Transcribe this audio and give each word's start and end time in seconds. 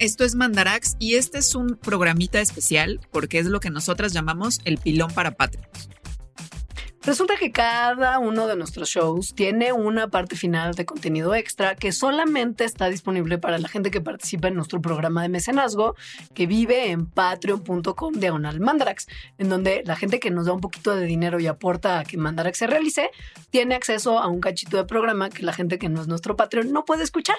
Esto 0.00 0.24
es 0.24 0.34
Mandarax 0.34 0.96
y 0.98 1.16
este 1.16 1.36
es 1.36 1.54
un 1.54 1.76
programita 1.76 2.40
especial 2.40 3.00
porque 3.12 3.38
es 3.38 3.44
lo 3.44 3.60
que 3.60 3.68
nosotras 3.68 4.14
llamamos 4.14 4.60
el 4.64 4.78
pilón 4.78 5.12
para 5.12 5.32
Patreons. 5.32 5.90
Resulta 7.02 7.34
que 7.38 7.52
cada 7.52 8.18
uno 8.18 8.46
de 8.46 8.56
nuestros 8.56 8.88
shows 8.88 9.34
tiene 9.34 9.74
una 9.74 10.08
parte 10.08 10.36
final 10.36 10.72
de 10.74 10.86
contenido 10.86 11.34
extra 11.34 11.74
que 11.74 11.92
solamente 11.92 12.64
está 12.64 12.88
disponible 12.88 13.36
para 13.36 13.58
la 13.58 13.68
gente 13.68 13.90
que 13.90 14.00
participa 14.00 14.48
en 14.48 14.54
nuestro 14.54 14.80
programa 14.80 15.20
de 15.20 15.28
mecenazgo 15.28 15.94
que 16.32 16.46
vive 16.46 16.90
en 16.90 17.04
patreon.com 17.04 18.14
diagonal 18.14 18.58
mandarax, 18.58 19.06
en 19.36 19.50
donde 19.50 19.82
la 19.84 19.96
gente 19.96 20.18
que 20.18 20.30
nos 20.30 20.46
da 20.46 20.54
un 20.54 20.60
poquito 20.62 20.96
de 20.96 21.04
dinero 21.04 21.38
y 21.40 21.46
aporta 21.46 21.98
a 21.98 22.04
que 22.04 22.16
Mandarax 22.16 22.56
se 22.56 22.66
realice, 22.66 23.10
tiene 23.50 23.74
acceso 23.74 24.18
a 24.18 24.28
un 24.28 24.40
cachito 24.40 24.78
de 24.78 24.84
programa 24.86 25.28
que 25.28 25.42
la 25.42 25.52
gente 25.52 25.78
que 25.78 25.90
no 25.90 26.00
es 26.00 26.08
nuestro 26.08 26.36
Patreon 26.36 26.72
no 26.72 26.86
puede 26.86 27.02
escuchar. 27.02 27.36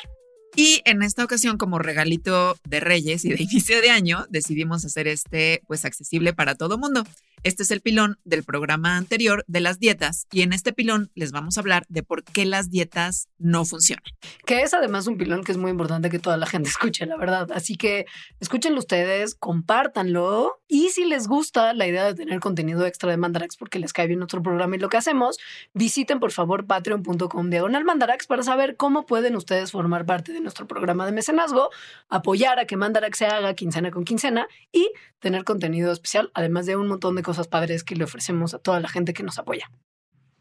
Y 0.55 0.81
en 0.85 1.01
esta 1.01 1.23
ocasión, 1.23 1.57
como 1.57 1.79
regalito 1.79 2.57
de 2.67 2.79
Reyes 2.79 3.25
y 3.25 3.29
de 3.29 3.43
inicio 3.43 3.81
de 3.81 3.89
año, 3.89 4.25
decidimos 4.29 4.85
hacer 4.85 5.07
este 5.07 5.61
pues 5.67 5.85
accesible 5.85 6.33
para 6.33 6.55
todo 6.55 6.77
mundo. 6.77 7.03
Este 7.43 7.63
es 7.63 7.71
el 7.71 7.81
pilón 7.81 8.19
del 8.23 8.43
programa 8.43 8.97
anterior 8.97 9.43
de 9.47 9.61
las 9.61 9.79
dietas 9.79 10.27
y 10.31 10.43
en 10.43 10.53
este 10.53 10.73
pilón 10.73 11.09
les 11.15 11.31
vamos 11.31 11.57
a 11.57 11.61
hablar 11.61 11.85
de 11.89 12.03
por 12.03 12.23
qué 12.23 12.45
las 12.45 12.69
dietas 12.69 13.29
no 13.39 13.65
funcionan. 13.65 14.03
Que 14.45 14.61
es 14.61 14.75
además 14.75 15.07
un 15.07 15.17
pilón 15.17 15.43
que 15.43 15.51
es 15.51 15.57
muy 15.57 15.71
importante 15.71 16.11
que 16.11 16.19
toda 16.19 16.37
la 16.37 16.45
gente 16.45 16.69
escuche, 16.69 17.07
la 17.07 17.17
verdad. 17.17 17.51
Así 17.51 17.77
que 17.77 18.05
escúchenlo 18.39 18.77
ustedes, 18.77 19.33
compártanlo 19.33 20.61
y 20.67 20.89
si 20.89 21.03
les 21.03 21.27
gusta 21.27 21.73
la 21.73 21.87
idea 21.87 22.05
de 22.05 22.13
tener 22.13 22.39
contenido 22.39 22.85
extra 22.85 23.09
de 23.09 23.17
Mandarax 23.17 23.57
porque 23.57 23.79
les 23.79 23.91
cae 23.91 24.05
bien 24.05 24.19
nuestro 24.19 24.43
programa 24.43 24.75
y 24.75 24.79
lo 24.79 24.89
que 24.89 24.97
hacemos, 24.97 25.39
visiten 25.73 26.19
por 26.19 26.31
favor 26.31 26.67
patreon.com 26.67 27.49
diagonal 27.49 27.83
Mandarax 27.85 28.27
para 28.27 28.43
saber 28.43 28.77
cómo 28.77 29.07
pueden 29.07 29.35
ustedes 29.35 29.71
formar 29.71 30.05
parte 30.05 30.31
de 30.31 30.41
nuestro 30.41 30.67
programa 30.67 31.07
de 31.07 31.11
mecenazgo, 31.11 31.71
apoyar 32.07 32.59
a 32.59 32.65
que 32.65 32.77
Mandarax 32.77 33.17
se 33.17 33.25
haga 33.25 33.55
quincena 33.55 33.89
con 33.89 34.03
quincena 34.03 34.47
y 34.71 34.91
tener 35.19 35.43
contenido 35.43 35.91
especial, 35.91 36.31
además 36.33 36.65
de 36.65 36.75
un 36.75 36.87
montón 36.87 37.15
de 37.15 37.21
cosas 37.21 37.30
cosas 37.31 37.47
padres 37.47 37.85
que 37.85 37.95
le 37.95 38.03
ofrecemos 38.03 38.53
a 38.53 38.59
toda 38.59 38.81
la 38.81 38.89
gente 38.89 39.13
que 39.13 39.23
nos 39.23 39.39
apoya. 39.39 39.71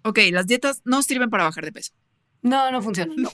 Ok, 0.02 0.18
las 0.32 0.48
dietas 0.48 0.82
no 0.84 1.02
sirven 1.02 1.30
para 1.30 1.44
bajar 1.44 1.64
de 1.64 1.70
peso. 1.70 1.92
No, 2.42 2.68
no 2.72 2.82
funcionan, 2.82 3.14
no. 3.16 3.30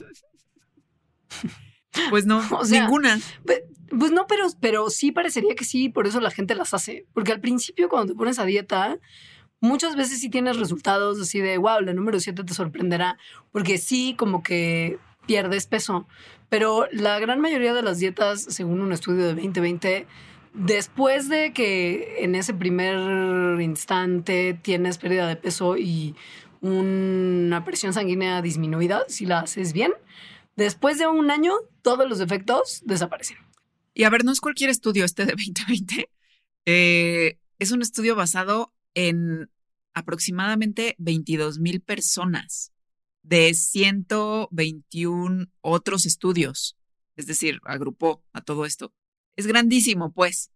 pues 2.11 2.27
no, 2.27 2.43
ninguna. 2.69 3.19
Pues, 3.43 3.63
pues, 3.89 4.11
no, 4.11 4.27
pero, 4.27 4.45
pero 4.61 4.91
sí 4.91 5.11
parecería 5.11 5.55
que 5.55 5.65
sí, 5.65 5.89
por 5.89 6.05
eso 6.05 6.21
la 6.21 6.29
gente 6.29 6.53
las 6.53 6.75
hace. 6.75 7.07
Porque 7.13 7.31
al 7.31 7.39
principio 7.39 7.89
cuando 7.89 8.13
te 8.13 8.15
pones 8.15 8.37
a 8.37 8.45
dieta, 8.45 8.99
muchas 9.59 9.95
veces 9.95 10.19
sí 10.19 10.29
tienes 10.29 10.57
resultados 10.57 11.19
así 11.19 11.39
de, 11.39 11.57
wow, 11.57 11.81
la 11.81 11.93
número 11.93 12.19
7 12.19 12.43
te 12.43 12.53
sorprenderá, 12.53 13.17
porque 13.51 13.79
sí 13.79 14.13
como 14.19 14.43
que 14.43 14.99
pierdes 15.25 15.65
peso. 15.65 16.07
Pero 16.49 16.87
la 16.91 17.17
gran 17.19 17.41
mayoría 17.41 17.73
de 17.73 17.81
las 17.81 17.97
dietas, 17.97 18.43
según 18.43 18.81
un 18.81 18.93
estudio 18.93 19.23
de 19.25 19.33
2020, 19.33 20.05
Después 20.57 21.29
de 21.29 21.53
que 21.53 22.23
en 22.23 22.33
ese 22.33 22.51
primer 22.51 23.61
instante 23.61 24.59
tienes 24.59 24.97
pérdida 24.97 25.27
de 25.27 25.35
peso 25.35 25.77
y 25.77 26.15
una 26.61 27.63
presión 27.63 27.93
sanguínea 27.93 28.41
disminuida, 28.41 29.03
si 29.07 29.27
la 29.27 29.41
haces 29.41 29.71
bien, 29.71 29.91
después 30.55 30.97
de 30.97 31.05
un 31.05 31.29
año 31.29 31.53
todos 31.83 32.09
los 32.09 32.21
efectos 32.21 32.81
desaparecen. 32.85 33.37
Y 33.93 34.05
a 34.05 34.09
ver, 34.09 34.25
no 34.25 34.31
es 34.31 34.41
cualquier 34.41 34.71
estudio 34.71 35.05
este 35.05 35.27
de 35.27 35.33
2020. 35.33 36.09
Eh, 36.65 37.37
es 37.59 37.71
un 37.71 37.83
estudio 37.83 38.15
basado 38.15 38.73
en 38.95 39.51
aproximadamente 39.93 40.95
22 40.97 41.59
mil 41.59 41.81
personas 41.81 42.71
de 43.21 43.53
121 43.53 45.45
otros 45.61 46.07
estudios. 46.07 46.75
Es 47.15 47.27
decir, 47.27 47.59
agrupó 47.63 48.23
a 48.33 48.41
todo 48.41 48.65
esto. 48.65 48.91
Es 49.37 49.47
grandísimo, 49.47 50.11
pues. 50.11 50.51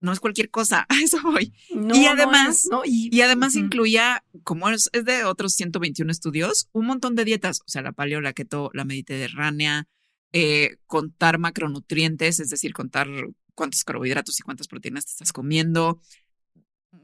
No 0.00 0.12
es 0.12 0.20
cualquier 0.20 0.50
cosa, 0.50 0.86
a 0.88 0.94
eso 1.00 1.18
voy. 1.22 1.52
y 1.68 2.06
además, 2.06 2.68
y, 2.84 3.20
además 3.20 3.54
incluía, 3.54 4.24
como 4.42 4.68
es, 4.70 4.90
de 4.92 5.24
otros 5.24 5.52
121 5.52 6.10
estudios, 6.10 6.68
un 6.72 6.86
montón 6.86 7.14
de 7.14 7.24
dietas, 7.24 7.60
o 7.60 7.68
sea, 7.68 7.82
la 7.82 7.92
paleo, 7.92 8.20
la 8.20 8.32
keto, 8.32 8.70
la 8.72 8.84
mediterránea, 8.84 9.86
eh, 10.32 10.78
contar 10.86 11.38
macronutrientes, 11.38 12.40
es 12.40 12.48
decir, 12.48 12.72
contar 12.72 13.08
cuántos 13.54 13.84
carbohidratos 13.84 14.40
y 14.40 14.42
cuántas 14.42 14.68
proteínas 14.68 15.04
te 15.04 15.12
estás 15.12 15.32
comiendo, 15.32 16.00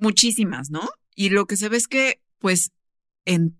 muchísimas, 0.00 0.70
¿no? 0.70 0.88
Y 1.14 1.28
lo 1.28 1.46
que 1.46 1.58
se 1.58 1.68
ve 1.68 1.76
es 1.76 1.88
que, 1.88 2.22
pues, 2.38 2.72
en, 3.26 3.58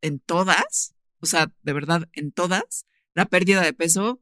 en 0.00 0.20
todas, 0.20 0.94
o 1.18 1.26
sea, 1.26 1.50
de 1.62 1.72
verdad, 1.72 2.08
en 2.12 2.30
todas, 2.30 2.86
la 3.14 3.26
pérdida 3.26 3.62
de 3.62 3.72
peso 3.72 4.20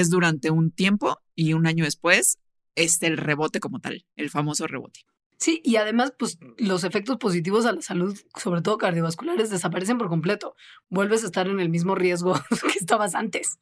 es 0.00 0.08
durante 0.08 0.50
un 0.50 0.70
tiempo 0.70 1.18
y 1.34 1.52
un 1.52 1.66
año 1.66 1.84
después 1.84 2.38
es 2.74 3.02
el 3.02 3.18
rebote 3.18 3.60
como 3.60 3.78
tal, 3.78 4.06
el 4.16 4.30
famoso 4.30 4.66
rebote. 4.66 5.00
Sí, 5.36 5.60
y 5.64 5.76
además, 5.76 6.14
pues 6.16 6.38
los 6.56 6.84
efectos 6.84 7.16
positivos 7.18 7.66
a 7.66 7.72
la 7.72 7.82
salud, 7.82 8.16
sobre 8.38 8.62
todo 8.62 8.78
cardiovasculares, 8.78 9.50
desaparecen 9.50 9.98
por 9.98 10.08
completo. 10.08 10.54
Vuelves 10.88 11.24
a 11.24 11.26
estar 11.26 11.48
en 11.48 11.58
el 11.58 11.68
mismo 11.68 11.94
riesgo 11.94 12.32
que 12.72 12.78
estabas 12.78 13.14
antes. 13.14 13.58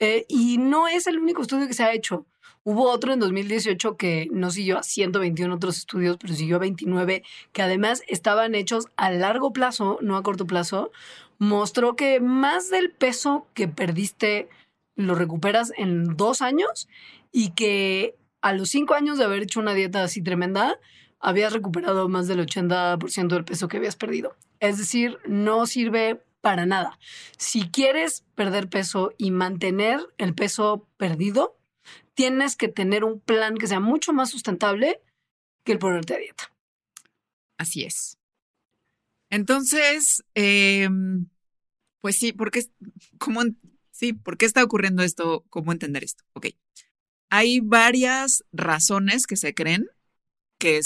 Eh, 0.00 0.26
y 0.28 0.58
no 0.58 0.88
es 0.88 1.06
el 1.06 1.18
único 1.18 1.42
estudio 1.42 1.68
que 1.68 1.74
se 1.74 1.84
ha 1.84 1.94
hecho. 1.94 2.26
Hubo 2.64 2.90
otro 2.90 3.12
en 3.12 3.20
2018 3.20 3.96
que 3.96 4.28
no 4.32 4.50
siguió 4.50 4.78
a 4.78 4.82
121 4.82 5.54
otros 5.54 5.78
estudios, 5.78 6.16
pero 6.18 6.34
siguió 6.34 6.56
a 6.56 6.60
29, 6.60 7.22
que 7.52 7.62
además 7.62 8.02
estaban 8.08 8.54
hechos 8.54 8.88
a 8.96 9.10
largo 9.10 9.52
plazo, 9.52 9.98
no 10.02 10.16
a 10.16 10.22
corto 10.22 10.46
plazo. 10.46 10.90
Mostró 11.38 11.94
que 11.94 12.20
más 12.20 12.70
del 12.70 12.90
peso 12.90 13.46
que 13.54 13.68
perdiste 13.68 14.48
lo 14.96 15.14
recuperas 15.14 15.72
en 15.76 16.16
dos 16.16 16.42
años 16.42 16.88
y 17.32 17.50
que 17.50 18.16
a 18.40 18.52
los 18.52 18.68
cinco 18.68 18.94
años 18.94 19.18
de 19.18 19.24
haber 19.24 19.42
hecho 19.42 19.60
una 19.60 19.74
dieta 19.74 20.02
así 20.02 20.22
tremenda, 20.22 20.78
habías 21.18 21.52
recuperado 21.52 22.08
más 22.08 22.28
del 22.28 22.40
80% 22.40 23.28
del 23.28 23.44
peso 23.44 23.68
que 23.68 23.78
habías 23.78 23.96
perdido. 23.96 24.36
Es 24.60 24.76
decir, 24.76 25.18
no 25.26 25.66
sirve 25.66 26.22
para 26.42 26.66
nada. 26.66 26.98
Si 27.38 27.70
quieres 27.70 28.24
perder 28.34 28.68
peso 28.68 29.12
y 29.16 29.30
mantener 29.30 30.00
el 30.18 30.34
peso 30.34 30.86
perdido, 30.98 31.58
tienes 32.12 32.56
que 32.56 32.68
tener 32.68 33.02
un 33.04 33.18
plan 33.18 33.56
que 33.56 33.66
sea 33.66 33.80
mucho 33.80 34.12
más 34.12 34.30
sustentable 34.30 35.00
que 35.64 35.72
el 35.72 35.78
ponerte 35.78 36.14
a 36.14 36.18
dieta. 36.18 36.52
Así 37.56 37.84
es. 37.84 38.18
Entonces, 39.30 40.22
em, 40.34 41.28
pues 42.02 42.16
sí, 42.16 42.32
porque 42.32 42.66
como 43.18 43.40
Sí, 43.94 44.12
¿por 44.12 44.36
qué 44.36 44.44
está 44.44 44.64
ocurriendo 44.64 45.04
esto? 45.04 45.44
¿Cómo 45.50 45.70
entender 45.70 46.02
esto? 46.02 46.24
Ok. 46.32 46.48
Hay 47.30 47.60
varias 47.60 48.44
razones 48.50 49.28
que 49.28 49.36
se 49.36 49.54
creen 49.54 49.86
que 50.58 50.80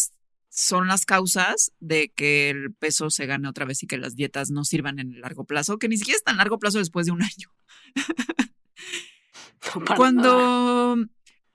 son 0.51 0.89
las 0.89 1.07
causas 1.07 1.73
de 1.81 2.11
que 2.11 2.51
el 2.51 2.75
peso 2.75 3.09
se 3.09 3.25
gane 3.25 3.49
otra 3.49 3.65
vez 3.65 3.83
y 3.83 3.87
que 3.87 3.97
las 3.97 4.15
dietas 4.15 4.51
no 4.51 4.63
sirvan 4.63 4.99
en 4.99 5.15
el 5.15 5.23
largo 5.23 5.45
plazo, 5.45 5.79
que 5.79 5.89
ni 5.89 5.97
siquiera 5.97 6.19
es 6.19 6.25
tan 6.25 6.37
largo 6.37 6.59
plazo 6.59 6.77
después 6.77 7.07
de 7.07 7.13
un 7.13 7.23
año. 7.23 7.51
cuando, 9.97 10.97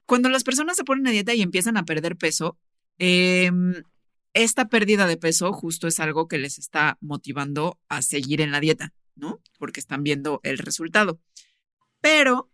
cuando 0.07 0.29
las 0.29 0.43
personas 0.43 0.75
se 0.75 0.83
ponen 0.83 1.05
a 1.05 1.11
dieta 1.11 1.35
y 1.35 1.43
empiezan 1.43 1.77
a 1.77 1.85
perder 1.85 2.17
peso, 2.17 2.57
em, 2.97 3.75
esta 4.33 4.69
pérdida 4.69 5.05
de 5.05 5.17
peso 5.17 5.53
justo 5.53 5.87
es 5.87 5.99
algo 5.99 6.27
que 6.27 6.39
les 6.39 6.57
está 6.57 6.97
motivando 6.99 7.79
a 7.89 8.01
seguir 8.01 8.41
en 8.41 8.49
la 8.49 8.59
dieta, 8.59 8.91
¿no? 9.15 9.41
Porque 9.59 9.79
están 9.79 10.03
viendo 10.03 10.39
el 10.43 10.57
resultado. 10.57 11.19
Pero 12.01 12.51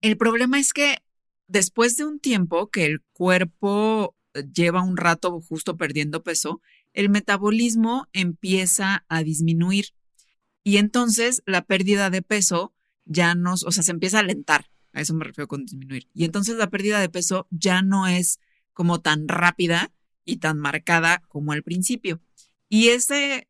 el 0.00 0.16
problema 0.16 0.58
es 0.58 0.72
que 0.72 0.98
después 1.46 1.96
de 1.96 2.04
un 2.04 2.20
tiempo 2.20 2.70
que 2.70 2.86
el 2.86 3.02
cuerpo 3.12 4.16
eh, 4.34 4.44
lleva 4.54 4.82
un 4.82 4.96
rato 4.96 5.40
justo 5.40 5.76
perdiendo 5.76 6.22
peso, 6.22 6.60
el 6.92 7.08
metabolismo 7.08 8.08
empieza 8.12 9.04
a 9.08 9.22
disminuir 9.22 9.94
y 10.62 10.76
entonces 10.76 11.42
la 11.46 11.62
pérdida 11.62 12.10
de 12.10 12.22
peso 12.22 12.74
ya 13.04 13.34
no, 13.34 13.54
o 13.54 13.72
sea, 13.72 13.82
se 13.82 13.90
empieza 13.90 14.18
a 14.18 14.20
alentar, 14.20 14.70
a 14.92 15.00
eso 15.00 15.14
me 15.14 15.24
refiero 15.24 15.48
con 15.48 15.64
disminuir. 15.64 16.08
Y 16.14 16.24
entonces 16.24 16.56
la 16.56 16.70
pérdida 16.70 17.00
de 17.00 17.08
peso 17.08 17.46
ya 17.50 17.82
no 17.82 18.06
es 18.06 18.38
como 18.72 19.00
tan 19.00 19.28
rápida 19.28 19.92
y 20.24 20.36
tan 20.36 20.58
marcada 20.58 21.22
como 21.28 21.52
al 21.52 21.62
principio. 21.62 22.20
Y 22.68 22.88
ese 22.88 23.48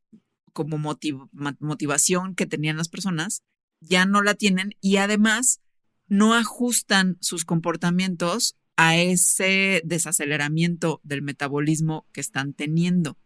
como 0.53 0.79
motivación 0.79 2.35
que 2.35 2.47
tenían 2.47 2.77
las 2.77 2.89
personas 2.89 3.43
ya 3.81 4.05
no 4.05 4.23
la 4.23 4.35
tienen 4.35 4.75
y 4.81 4.97
además 4.97 5.61
no 6.07 6.35
ajustan 6.35 7.17
sus 7.21 7.45
comportamientos 7.45 8.57
a 8.77 8.97
ese 8.97 9.83
desaceleramiento 9.85 11.01
del 11.05 11.23
metabolismo 11.23 12.07
que 12.13 12.21
están 12.21 12.55
teniendo, 12.55 13.19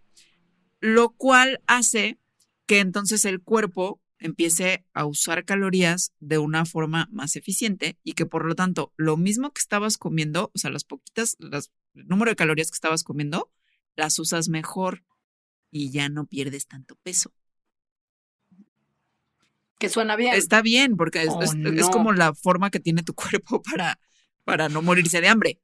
lo 0.81 1.11
cual 1.11 1.61
hace 1.67 2.19
que 2.67 2.81
entonces 2.81 3.25
el 3.25 3.41
cuerpo 3.41 4.01
empiece 4.19 4.85
a 4.95 5.05
usar 5.05 5.45
calorías 5.45 6.13
de 6.19 6.39
una 6.39 6.65
forma 6.65 7.09
más 7.13 7.37
eficiente 7.37 7.99
y 8.03 8.15
que 8.15 8.27
por 8.27 8.45
lo 8.47 8.55
tanto 8.55 8.93
lo 8.97 9.17
mismo 9.17 9.53
que 9.53 9.61
estabas 9.61 9.99
comiendo, 9.99 10.51
o 10.55 10.59
sea, 10.59 10.71
las 10.71 10.85
poquitas, 10.85 11.37
el 11.41 12.07
número 12.07 12.31
de 12.31 12.37
calorías 12.37 12.71
que 12.71 12.77
estabas 12.77 13.05
comiendo, 13.05 13.53
las 13.97 14.19
usas 14.19 14.49
mejor 14.49 15.05
y 15.77 15.91
ya 15.91 16.09
no 16.09 16.25
pierdes 16.27 16.69
tanto 16.69 16.95
peso 17.03 17.33
Que 19.79 19.89
suena 19.89 20.15
bien. 20.17 20.35
Está 20.35 20.63
bien, 20.63 20.97
porque 20.97 21.23
es, 21.23 21.31
O 21.31 21.43
es- 21.43 21.51
es 21.53 21.57
no. 21.87 21.91
como 21.91 22.13
la 22.13 22.33
forma 22.35 22.71
que 22.71 22.81
tiene 22.81 23.03
tu 23.03 23.13
cuerpo 23.15 23.61
para, 23.77 23.99
para 24.45 24.69
no 24.69 24.83
morirse 24.83 25.21
de 25.21 25.29
hambre. 25.29 25.61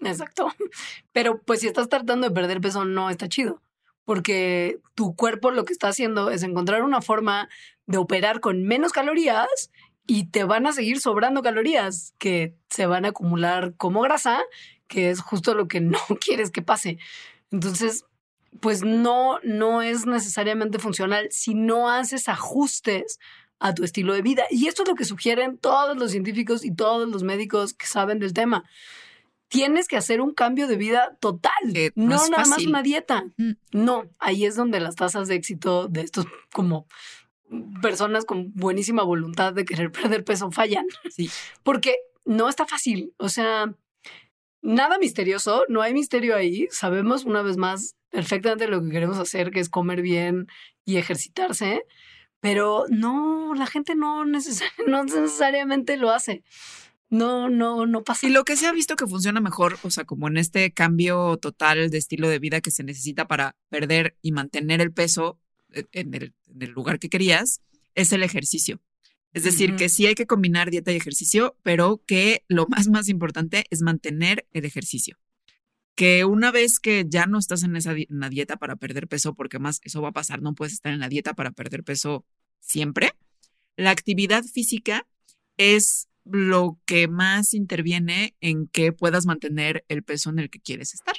Exacto. 0.00 0.48
Pero 1.12 1.40
pues 1.42 1.60
si 1.60 1.68
estás 1.68 1.88
tratando 1.88 2.28
de 2.28 2.34
perder 2.34 2.60
peso, 2.60 2.84
no 2.84 3.08
está 3.08 3.28
chido. 3.28 3.62
Porque 4.04 4.78
tu 4.94 5.14
cuerpo 5.16 5.50
lo 5.50 5.64
que 5.64 5.72
está 5.72 5.88
haciendo 5.88 6.30
es 6.30 6.42
encontrar 6.42 6.82
una 6.82 7.00
forma 7.02 7.48
de 7.86 7.98
operar 7.98 8.40
con 8.40 8.62
menos 8.64 8.92
calorías 8.92 9.70
y 10.06 10.26
te 10.30 10.44
van 10.44 10.66
a 10.66 10.72
seguir 10.72 11.00
sobrando 11.00 11.42
calorías 11.42 12.14
que 12.18 12.54
se 12.68 12.86
van 12.86 13.04
a 13.04 13.08
acumular 13.08 13.74
como 13.76 14.02
grasa, 14.02 14.42
que 14.86 15.10
es 15.10 15.20
justo 15.20 15.54
lo 15.54 15.66
que 15.68 15.80
no 15.80 15.98
quieres 16.20 16.50
que 16.50 16.62
pase. 16.62 16.98
Entonces, 17.50 18.04
pues 18.60 18.82
no, 18.82 19.38
no 19.42 19.82
es 19.82 20.06
necesariamente 20.06 20.78
funcional 20.78 21.28
si 21.30 21.54
no 21.54 21.90
haces 21.90 22.28
ajustes 22.28 23.18
a 23.58 23.74
tu 23.74 23.84
estilo 23.84 24.14
de 24.14 24.22
vida. 24.22 24.44
Y 24.50 24.66
esto 24.68 24.82
es 24.82 24.88
lo 24.88 24.94
que 24.94 25.04
sugieren 25.04 25.58
todos 25.58 25.96
los 25.96 26.10
científicos 26.10 26.64
y 26.64 26.74
todos 26.74 27.08
los 27.08 27.22
médicos 27.22 27.74
que 27.74 27.86
saben 27.86 28.18
del 28.18 28.32
tema 28.32 28.64
tienes 29.48 29.86
que 29.86 29.96
hacer 29.96 30.20
un 30.20 30.34
cambio 30.34 30.66
de 30.66 30.76
vida 30.76 31.16
total, 31.20 31.52
Que 31.72 31.92
no 31.94 32.16
no 32.16 32.28
nada 32.28 32.46
más 32.46 32.66
una 32.66 32.82
dieta. 32.82 33.24
Mm. 33.36 33.52
No, 33.72 34.10
ahí 34.18 34.44
es 34.44 34.56
donde 34.56 34.80
las 34.80 34.96
tasas 34.96 35.28
de 35.28 35.36
éxito 35.36 35.86
de 35.88 36.00
estos 36.00 36.26
como 36.52 36.86
personas 37.80 38.24
con 38.24 38.52
buenísima 38.54 39.02
voluntad 39.04 39.52
de 39.52 39.64
querer 39.64 39.92
perder 39.92 40.24
peso 40.24 40.50
fallan, 40.50 40.86
Sí. 41.10 41.30
porque 41.62 41.96
no 42.24 42.48
está 42.48 42.66
fácil, 42.66 43.14
o 43.18 43.28
sea, 43.28 43.72
nada 44.66 44.98
misterioso, 44.98 45.64
no 45.68 45.80
hay 45.82 45.94
misterio 45.94 46.36
ahí, 46.36 46.68
sabemos 46.70 47.24
una 47.24 47.42
vez 47.42 47.56
más 47.56 47.94
perfectamente 48.10 48.66
lo 48.68 48.82
que 48.82 48.90
queremos 48.90 49.18
hacer, 49.18 49.50
que 49.50 49.60
es 49.60 49.68
comer 49.68 50.02
bien 50.02 50.46
y 50.84 50.96
ejercitarse, 50.96 51.82
pero 52.40 52.84
no, 52.88 53.54
la 53.54 53.66
gente 53.66 53.94
no, 53.94 54.24
neces- 54.24 54.62
no 54.86 55.04
necesariamente 55.04 55.96
lo 55.96 56.10
hace. 56.10 56.42
No, 57.08 57.48
no, 57.48 57.86
no 57.86 58.02
pasa. 58.02 58.26
Y 58.26 58.30
lo 58.30 58.44
que 58.44 58.56
se 58.56 58.66
ha 58.66 58.72
visto 58.72 58.96
que 58.96 59.06
funciona 59.06 59.40
mejor, 59.40 59.78
o 59.82 59.90
sea, 59.90 60.04
como 60.04 60.26
en 60.26 60.36
este 60.36 60.72
cambio 60.72 61.36
total 61.36 61.88
de 61.88 61.98
estilo 61.98 62.28
de 62.28 62.40
vida 62.40 62.60
que 62.60 62.72
se 62.72 62.82
necesita 62.82 63.28
para 63.28 63.54
perder 63.68 64.16
y 64.22 64.32
mantener 64.32 64.80
el 64.80 64.92
peso 64.92 65.38
eh, 65.72 65.84
en 65.92 66.12
el 66.14 66.34
lugar 66.72 66.98
que 66.98 67.08
querías, 67.08 67.60
es 67.94 68.10
el 68.12 68.24
ejercicio. 68.24 68.80
Es 69.36 69.44
decir, 69.44 69.76
que 69.76 69.90
sí 69.90 70.06
hay 70.06 70.14
que 70.14 70.26
combinar 70.26 70.70
dieta 70.70 70.92
y 70.92 70.96
ejercicio, 70.96 71.56
pero 71.62 72.02
que 72.06 72.42
lo 72.48 72.66
más, 72.68 72.88
más 72.88 73.08
importante 73.10 73.66
es 73.68 73.82
mantener 73.82 74.46
el 74.52 74.64
ejercicio. 74.64 75.18
Que 75.94 76.24
una 76.24 76.50
vez 76.50 76.80
que 76.80 77.04
ya 77.06 77.26
no 77.26 77.38
estás 77.38 77.62
en 77.62 77.76
esa 77.76 77.92
di- 77.92 78.06
en 78.08 78.20
la 78.20 78.30
dieta 78.30 78.56
para 78.56 78.76
perder 78.76 79.08
peso, 79.08 79.34
porque 79.34 79.58
más 79.58 79.80
eso 79.84 80.00
va 80.00 80.08
a 80.08 80.12
pasar, 80.12 80.40
no 80.40 80.54
puedes 80.54 80.72
estar 80.72 80.92
en 80.92 81.00
la 81.00 81.10
dieta 81.10 81.34
para 81.34 81.50
perder 81.50 81.84
peso 81.84 82.24
siempre, 82.60 83.12
la 83.76 83.90
actividad 83.90 84.42
física 84.42 85.06
es 85.58 86.08
lo 86.24 86.80
que 86.86 87.06
más 87.06 87.52
interviene 87.52 88.34
en 88.40 88.68
que 88.68 88.92
puedas 88.92 89.26
mantener 89.26 89.84
el 89.88 90.02
peso 90.02 90.30
en 90.30 90.38
el 90.38 90.48
que 90.48 90.60
quieres 90.60 90.94
estar. 90.94 91.14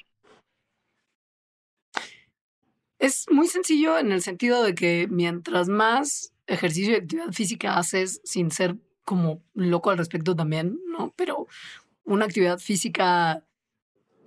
Es 3.00 3.26
muy 3.30 3.48
sencillo 3.48 3.98
en 3.98 4.12
el 4.12 4.22
sentido 4.22 4.64
de 4.64 4.74
que 4.74 5.08
mientras 5.10 5.70
más 5.70 6.34
ejercicio 6.48 6.94
y 6.94 6.96
actividad 6.96 7.32
física 7.32 7.78
haces 7.78 8.22
sin 8.24 8.52
ser 8.52 8.78
como 9.04 9.42
loco 9.54 9.90
al 9.90 9.98
respecto 9.98 10.36
también, 10.36 10.80
¿no? 10.88 11.14
Pero 11.16 11.48
una 12.04 12.26
actividad 12.26 12.60
física 12.60 13.44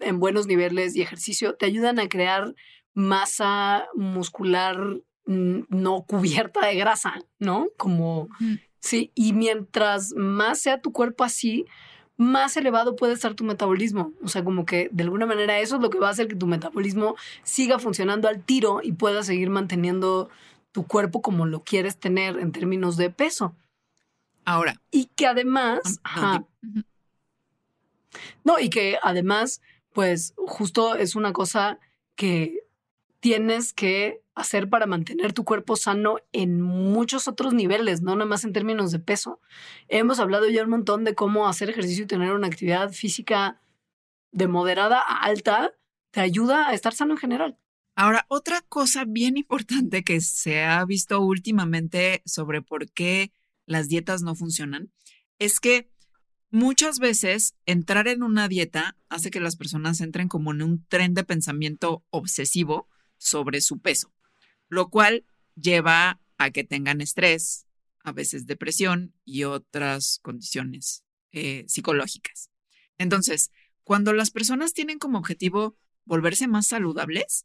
en 0.01 0.21
buenos 0.21 0.47
niveles 0.47 0.97
y 0.97 1.03
ejercicio 1.03 1.55
te 1.55 1.67
ayudan 1.67 1.99
a 1.99 2.09
crear 2.09 2.55
masa 2.95 3.87
muscular 3.95 4.79
mm, 5.27 5.61
no 5.69 6.03
cubierta 6.07 6.67
de 6.67 6.77
grasa, 6.77 7.15
¿no? 7.39 7.69
Como 7.77 8.29
Mm. 8.41 8.55
sí, 8.79 9.13
y 9.15 9.33
mientras 9.33 10.13
más 10.17 10.61
sea 10.61 10.81
tu 10.81 10.93
cuerpo 10.93 11.25
así, 11.25 11.67
más 12.21 12.55
elevado 12.59 12.97
puede 12.97 13.15
estar 13.15 13.35
tu 13.35 13.45
metabolismo. 13.45 14.13
O 14.23 14.29
sea, 14.29 14.45
como 14.45 14.67
que 14.67 14.91
de 14.93 15.05
alguna 15.05 15.25
manera 15.25 15.59
eso 15.59 15.77
es 15.77 15.83
lo 15.83 15.89
que 15.89 15.99
va 15.99 16.09
a 16.09 16.11
hacer 16.11 16.29
que 16.29 16.37
tu 16.37 16.47
metabolismo 16.47 17.17
siga 17.43 17.79
funcionando 17.79 18.29
al 18.29 18.45
tiro 18.45 18.81
y 18.83 18.93
puedas 18.93 19.25
seguir 19.25 19.49
manteniendo 19.49 20.29
tu 20.71 20.87
cuerpo 20.87 21.23
como 21.23 21.47
lo 21.47 21.65
quieres 21.65 21.97
tener 21.97 22.39
en 22.39 22.53
términos 22.53 22.99
de 22.99 23.09
peso. 23.09 23.55
Ahora, 24.45 24.81
Y 24.91 25.07
que 25.17 25.27
además, 25.27 26.01
ajá, 26.03 26.45
no, 28.45 28.59
y 28.59 28.69
que 28.69 28.99
además, 29.03 29.63
pues 29.95 30.35
justo 30.37 30.97
es 30.97 31.17
una 31.17 31.33
cosa 31.33 31.79
que 32.17 32.65
tienes 33.21 33.73
que 33.73 34.21
hacer 34.41 34.69
para 34.69 34.87
mantener 34.87 35.33
tu 35.33 35.45
cuerpo 35.45 35.77
sano 35.77 36.17
en 36.33 36.61
muchos 36.61 37.29
otros 37.29 37.55
niveles, 37.55 38.03
no 38.03 38.15
nada 38.15 38.27
más 38.27 38.45
en 38.45 38.53
términos 38.53 38.93
de 38.93 38.99
peso. 38.99 39.41
Hemos 39.89 40.19
hablado 40.21 40.49
ya 40.49 40.65
un 40.65 40.71
montón 40.71 41.05
de 41.05 41.15
cómo 41.15 41.49
hacer 41.49 41.71
ejercicio 41.71 42.05
y 42.05 42.09
tener 42.09 42.33
una 42.33 42.47
actividad 42.47 42.93
física 42.93 43.61
de 44.33 44.49
moderada 44.49 45.01
a 45.01 45.23
alta 45.25 45.73
te 46.11 46.21
ayuda 46.21 46.69
a 46.69 46.75
estar 46.75 46.95
sano 46.95 47.15
en 47.15 47.19
general. 47.19 47.59
Ahora, 47.95 48.25
otra 48.29 48.63
cosa 48.63 49.05
bien 49.07 49.37
importante 49.37 50.03
que 50.03 50.21
se 50.21 50.63
ha 50.63 50.85
visto 50.85 51.21
últimamente 51.21 52.23
sobre 52.25 52.63
por 52.63 52.91
qué 52.91 53.33
las 53.67 53.89
dietas 53.89 54.23
no 54.23 54.35
funcionan 54.35 54.91
es 55.39 55.61
que 55.61 55.91
muchas 56.51 56.99
veces 56.99 57.55
entrar 57.67 58.09
en 58.09 58.23
una 58.23 58.49
dieta 58.49 58.97
hace 59.09 59.31
que 59.31 59.41
las 59.41 59.57
personas 59.57 60.01
entren 60.01 60.29
como 60.29 60.53
en 60.53 60.63
un 60.63 60.85
tren 60.87 61.15
de 61.15 61.25
pensamiento 61.25 62.05
obsesivo 62.11 62.89
sobre 63.19 63.61
su 63.61 63.79
peso, 63.81 64.13
lo 64.71 64.89
cual 64.89 65.27
lleva 65.55 66.21
a 66.39 66.51
que 66.51 66.65
tengan 66.65 67.03
estrés, 67.03 67.67
a 68.03 68.13
veces 68.13 68.47
depresión 68.47 69.13
y 69.27 69.45
otras 69.45 70.21
condiciones 70.23 71.05
eh, 71.33 71.65
psicológicas. 71.69 72.51
Entonces, 72.97 73.51
cuando 73.85 74.15
las 74.15 74.31
personas 74.31 74.73
tienen 74.73 74.99
como 74.99 75.19
objetivo 75.19 75.77
volverse 76.05 76.49
más 76.49 76.67
saludables, 76.67 77.45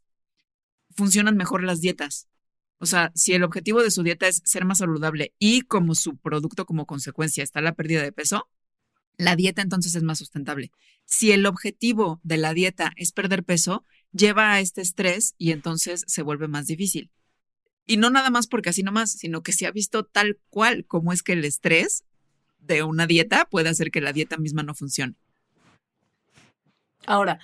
funcionan 0.96 1.36
mejor 1.36 1.64
las 1.64 1.82
dietas. 1.82 2.28
O 2.78 2.86
sea, 2.86 3.12
si 3.16 3.34
el 3.34 3.44
objetivo 3.44 3.82
de 3.82 3.92
su 3.92 4.04
dieta 4.04 4.28
es 4.28 4.42
ser 4.46 4.66
más 4.66 4.78
saludable 4.78 5.34
y 5.40 5.62
como 5.62 5.96
su 5.96 6.18
producto 6.18 6.66
como 6.66 6.86
consecuencia 6.86 7.44
está 7.44 7.62
la 7.62 7.74
pérdida 7.74 8.04
de 8.04 8.12
peso, 8.12 8.50
la 9.18 9.36
dieta 9.36 9.62
entonces 9.62 9.96
es 9.96 10.04
más 10.04 10.20
sustentable. 10.20 10.72
Si 11.06 11.32
el 11.32 11.46
objetivo 11.46 12.20
de 12.24 12.38
la 12.38 12.54
dieta 12.54 12.92
es 12.96 13.12
perder 13.12 13.44
peso, 13.44 13.86
lleva 14.16 14.54
a 14.54 14.60
este 14.60 14.82
estrés 14.82 15.36
y 15.38 15.52
entonces 15.52 16.04
se 16.08 16.22
vuelve 16.22 16.48
más 16.48 16.68
difícil. 16.68 17.12
Y 17.86 17.98
no 17.98 18.10
nada 18.10 18.30
más 18.30 18.48
porque 18.48 18.70
así 18.70 18.82
nomás, 18.82 19.12
sino 19.12 19.44
que 19.44 19.54
se 19.54 19.68
ha 19.68 19.72
visto 19.72 20.06
tal 20.06 20.40
cual 20.50 20.86
como 20.86 21.14
es 21.14 21.22
que 21.22 21.34
el 21.34 21.46
estrés 21.46 22.04
de 22.60 22.84
una 22.84 23.06
dieta 23.06 23.46
puede 23.46 23.70
hacer 23.70 23.92
que 23.92 24.02
la 24.02 24.14
dieta 24.14 24.38
misma 24.38 24.64
no 24.64 24.74
funcione. 24.74 25.14
Ahora, 27.06 27.40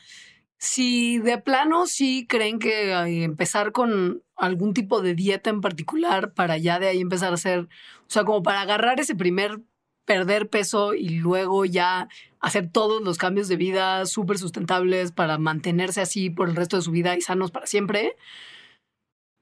si 0.58 1.20
de 1.20 1.38
plano 1.38 1.86
sí 1.86 2.26
creen 2.28 2.58
que 2.58 2.94
empezar 3.24 3.72
con 3.72 4.24
algún 4.36 4.74
tipo 4.74 5.02
de 5.02 5.14
dieta 5.14 5.50
en 5.50 5.62
particular 5.62 6.34
para 6.34 6.58
ya 6.58 6.80
de 6.80 6.88
ahí 6.88 7.02
empezar 7.02 7.32
a 7.32 7.36
hacer, 7.36 7.60
o 7.60 7.68
sea, 8.08 8.24
como 8.24 8.42
para 8.42 8.62
agarrar 8.62 9.00
ese 9.00 9.16
primer 9.16 9.60
perder 10.06 10.50
peso 10.50 10.94
y 10.94 11.10
luego 11.10 11.66
ya 11.66 12.10
hacer 12.40 12.70
todos 12.72 13.02
los 13.02 13.18
cambios 13.18 13.48
de 13.48 13.56
vida 13.56 14.06
súper 14.06 14.38
sustentables 14.38 15.12
para 15.12 15.38
mantenerse 15.38 16.02
así 16.02 16.30
por 16.30 16.50
el 16.50 16.56
resto 16.56 16.78
de 16.78 16.84
su 16.84 16.92
vida 16.92 17.16
y 17.16 17.22
sanos 17.22 17.52
para 17.52 17.68
siempre, 17.68 18.16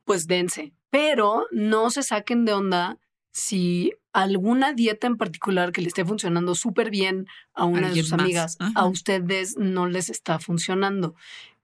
pues 0.05 0.27
dense. 0.27 0.73
Pero 0.89 1.45
no 1.51 1.91
se 1.91 2.03
saquen 2.03 2.45
de 2.45 2.53
onda 2.53 2.97
si 3.31 3.93
alguna 4.11 4.73
dieta 4.73 5.07
en 5.07 5.17
particular 5.17 5.71
que 5.71 5.81
le 5.81 5.87
esté 5.87 6.03
funcionando 6.03 6.55
súper 6.55 6.89
bien 6.89 7.27
a 7.53 7.65
una 7.65 7.89
de 7.89 8.01
sus 8.01 8.11
más. 8.11 8.21
amigas, 8.21 8.57
Ajá. 8.59 8.71
a 8.75 8.85
ustedes 8.85 9.55
no 9.57 9.87
les 9.87 10.09
está 10.09 10.39
funcionando. 10.39 11.15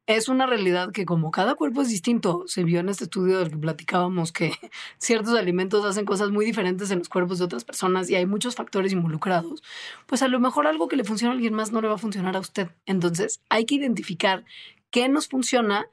Es 0.08 0.30
una 0.30 0.46
realidad 0.46 0.92
que 0.92 1.04
como 1.04 1.32
cada 1.32 1.56
cuerpo 1.56 1.82
es 1.82 1.90
distinto, 1.90 2.44
se 2.46 2.64
vio 2.64 2.80
en 2.80 2.90
este 2.90 3.06
estudio 3.06 3.40
del 3.40 3.50
que 3.50 3.58
platicábamos 3.58 4.32
que 4.32 4.52
ciertos 5.00 5.34
alimentos 5.34 5.84
hacen 5.84 6.06
cosas 6.06 6.30
muy 6.30 6.46
diferentes 6.46 6.92
en 6.92 7.00
los 7.00 7.10
cuerpos 7.10 7.40
de 7.40 7.46
otras 7.46 7.64
personas 7.64 8.08
y 8.10 8.16
hay 8.16 8.28
muchos 8.28 8.54
factores 8.56 8.94
involucrados, 8.94 9.64
pues 10.06 10.22
a 10.22 10.28
lo 10.28 10.40
mejor 10.40 10.68
algo 10.68 10.88
que 10.88 10.96
le 10.96 11.04
funciona 11.04 11.32
a 11.32 11.36
alguien 11.36 11.56
más 11.56 11.72
no 11.72 11.82
le 11.82 11.88
va 11.88 11.96
a 11.96 11.98
funcionar 11.98 12.36
a 12.36 12.40
usted. 12.40 12.70
Entonces 12.86 13.42
hay 13.50 13.66
que 13.66 13.76
identificar 13.76 14.46
qué 14.92 15.10
nos 15.10 15.28
funciona 15.28 15.88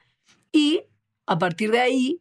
y 0.51 0.83
a 1.25 1.39
partir 1.39 1.71
de 1.71 1.79
ahí 1.79 2.19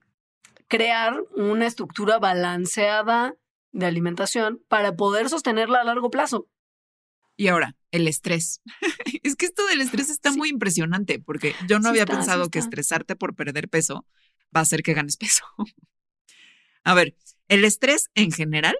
crear 0.69 1.23
una 1.37 1.67
estructura 1.67 2.19
balanceada 2.19 3.35
de 3.73 3.85
alimentación 3.85 4.63
para 4.69 4.97
poder 4.97 5.29
sostenerla 5.29 5.83
a 5.83 5.85
largo 5.85 6.11
plazo. 6.11 6.47
Y 7.43 7.49
ahora, 7.49 7.75
el 7.91 8.07
estrés. 8.07 8.61
es 9.25 9.35
que 9.35 9.47
esto 9.47 9.67
del 9.67 9.81
estrés 9.81 10.11
está 10.11 10.31
Sí. 10.31 10.39
muy 10.39 10.49
impresionante 10.49 11.19
porque 11.19 11.57
yo 11.69 11.81
no 11.81 11.87
Sí 11.87 11.89
había 11.89 12.03
está, 12.03 12.13
sí 12.13 12.19
pensado 12.19 12.51
que 12.51 12.61
estresarte 12.61 13.17
por 13.17 13.35
perder 13.35 13.69
peso 13.69 14.07
va 14.55 14.61
a 14.61 14.63
hacer 14.63 14.85
que 14.85 14.95
ganes 14.95 15.17
peso. 15.17 15.43
a 16.85 16.95
ver, 16.95 17.17
el 17.49 17.65
estrés 17.65 18.11
en 18.15 18.31
general, 18.31 18.77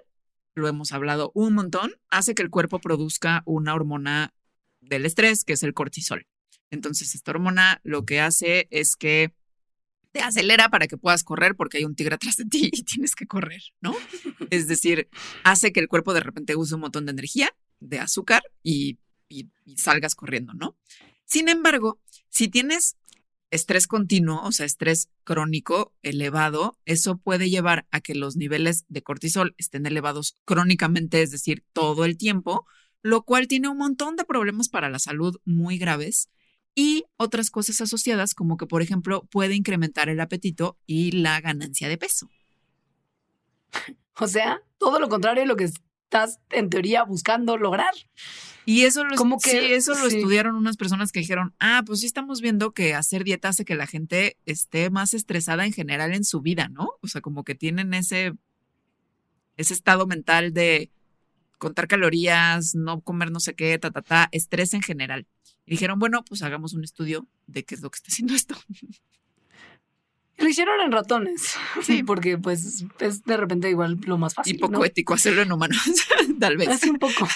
lo 0.55 0.69
hemos 0.69 0.93
hablado 0.93 1.33
un 1.35 1.55
montón, 1.55 1.91
hace 2.09 2.35
que 2.35 2.41
el 2.41 2.49
cuerpo 2.49 2.79
produzca 2.79 3.43
una 3.45 3.73
hormona 3.75 4.33
del 4.79 5.05
estrés, 5.05 5.43
que 5.43 5.53
es 5.53 5.63
el 5.63 5.73
cortisol. 5.73 6.25
Entonces, 6.71 7.15
esta 7.15 7.31
hormona 7.31 7.81
lo 7.83 8.05
que 8.05 8.21
hace 8.21 8.69
es 8.71 8.95
que 8.95 9.33
te 10.13 10.21
acelera 10.21 10.69
para 10.69 10.87
que 10.87 10.95
puedas 10.95 11.25
correr 11.25 11.55
porque 11.55 11.79
hay 11.79 11.85
un 11.85 11.95
tigre 11.95 12.15
atrás 12.15 12.37
de 12.37 12.45
ti 12.45 12.69
y 12.71 12.83
tienes 12.83 13.13
que 13.13 13.27
correr, 13.27 13.61
¿no? 13.81 13.93
Es 14.51 14.67
decir, 14.67 15.09
hace 15.43 15.73
que 15.73 15.81
el 15.81 15.89
cuerpo 15.89 16.13
de 16.13 16.21
repente 16.21 16.55
use 16.55 16.75
un 16.75 16.81
montón 16.81 17.05
de 17.05 17.11
energía, 17.11 17.49
de 17.83 17.99
azúcar 17.99 18.43
y, 18.63 18.97
salgas 19.77 20.13
corriendo, 20.13 20.53
¿no? 20.53 20.77
Sin 21.25 21.49
embargo, 21.49 21.99
si 22.29 22.47
tienes 22.47 22.97
estrés 23.49 23.87
continuo, 23.87 24.43
o 24.43 24.51
sea, 24.51 24.65
estrés 24.65 25.09
crónico 25.23 25.93
elevado, 26.03 26.77
eso 26.85 27.17
puede 27.17 27.49
llevar 27.49 27.87
a 27.91 28.01
que 28.01 28.13
los 28.13 28.35
niveles 28.35 28.85
de 28.89 29.01
cortisol 29.01 29.55
estén 29.57 29.85
elevados 29.85 30.37
crónicamente, 30.45 31.21
es 31.21 31.31
decir, 31.31 31.63
todo 31.73 32.05
el 32.05 32.17
tiempo, 32.17 32.67
lo 33.01 33.23
cual 33.23 33.47
tiene 33.47 33.69
un 33.69 33.77
montón 33.77 34.15
de 34.15 34.25
problemas 34.25 34.69
para 34.69 34.89
la 34.89 34.99
salud 34.99 35.39
muy 35.45 35.77
graves 35.77 36.29
y 36.75 37.05
otras 37.17 37.49
cosas 37.49 37.81
asociadas 37.81 38.33
como 38.33 38.57
que, 38.57 38.65
por 38.65 38.81
ejemplo, 38.81 39.25
puede 39.31 39.55
incrementar 39.55 40.09
el 40.09 40.19
apetito 40.19 40.77
y 40.85 41.11
la 41.11 41.41
ganancia 41.41 41.89
de 41.89 41.97
peso. 41.97 42.29
O 44.19 44.27
sea, 44.27 44.61
todo 44.77 44.99
lo 44.99 45.09
contrario 45.09 45.41
de 45.41 45.47
lo 45.47 45.55
que 45.55 45.71
estás 46.13 46.39
en 46.51 46.69
teoría 46.69 47.03
buscando 47.03 47.57
lograr. 47.57 47.93
Y 48.65 48.83
eso 48.83 49.03
lo, 49.03 49.15
como 49.15 49.39
que, 49.39 49.75
eso 49.75 49.93
lo 49.95 50.05
estudiaron 50.05 50.55
unas 50.55 50.77
personas 50.77 51.11
que 51.11 51.19
dijeron, 51.19 51.53
ah, 51.59 51.83
pues 51.85 51.99
sí 51.99 52.05
estamos 52.05 52.39
viendo 52.39 52.71
que 52.71 52.93
hacer 52.93 53.23
dieta 53.23 53.49
hace 53.49 53.65
que 53.65 53.75
la 53.75 53.87
gente 53.87 54.37
esté 54.45 54.89
más 54.89 55.13
estresada 55.13 55.65
en 55.65 55.73
general 55.73 56.13
en 56.13 56.23
su 56.23 56.41
vida, 56.41 56.69
¿no? 56.69 56.91
O 57.01 57.07
sea, 57.07 57.19
como 57.19 57.43
que 57.43 57.55
tienen 57.55 57.93
ese, 57.93 58.33
ese 59.57 59.73
estado 59.73 60.07
mental 60.07 60.53
de 60.53 60.91
contar 61.57 61.87
calorías, 61.87 62.73
no 62.75 63.01
comer 63.01 63.31
no 63.31 63.39
sé 63.39 63.53
qué, 63.55 63.77
ta, 63.79 63.91
ta, 63.91 64.01
ta, 64.01 64.29
estrés 64.31 64.73
en 64.73 64.81
general. 64.81 65.27
Y 65.65 65.71
dijeron, 65.71 65.99
bueno, 65.99 66.23
pues 66.23 66.41
hagamos 66.43 66.73
un 66.73 66.83
estudio 66.83 67.27
de 67.47 67.65
qué 67.65 67.75
es 67.75 67.81
lo 67.81 67.89
que 67.89 67.97
está 67.97 68.09
haciendo 68.11 68.33
esto. 68.33 68.55
Lo 70.43 70.49
hicieron 70.49 70.79
en 70.81 70.91
ratones. 70.91 71.55
Sí. 71.81 72.03
Porque 72.03 72.37
pues 72.37 72.85
es 72.99 73.23
de 73.23 73.37
repente 73.37 73.69
igual 73.69 73.97
lo 74.05 74.17
más 74.17 74.33
fácil. 74.35 74.55
Y 74.55 74.59
poco 74.59 74.85
ético 74.85 75.13
hacerlo 75.13 75.41
en 75.41 75.51
humanos, 75.51 75.79
tal 76.39 76.57
vez. 76.57 76.69
Así 76.69 76.89
un 76.89 76.97
poco. 76.97 77.27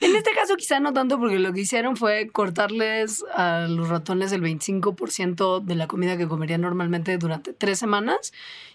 En 0.00 0.14
este 0.14 0.32
caso 0.32 0.56
quizá 0.56 0.78
no 0.78 0.92
tanto 0.92 1.18
porque 1.18 1.38
lo 1.38 1.52
que 1.52 1.60
hicieron 1.60 1.96
fue 1.96 2.28
cortarles 2.30 3.24
a 3.34 3.66
los 3.68 3.88
ratones 3.88 4.32
el 4.32 4.42
25% 4.42 5.60
de 5.60 5.74
la 5.74 5.86
comida 5.86 6.16
que 6.16 6.28
comerían 6.28 6.60
normalmente 6.60 7.16
durante 7.16 7.52
tres 7.52 7.78
semanas 7.78 8.32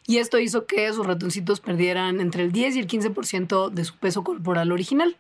y 0.08 0.18
esto 0.18 0.40
hizo 0.40 0.66
que 0.66 0.92
sus 0.94 1.06
ratoncitos 1.06 1.60
perdieran 1.60 2.22
entre 2.22 2.44
el 2.44 2.52
10 2.52 2.76
y 2.76 2.80
el 2.80 2.88
15% 2.88 3.70
de 3.70 3.86
su 3.86 3.98
peso 3.98 4.24
corporal 4.24 4.72
original. 4.72 5.18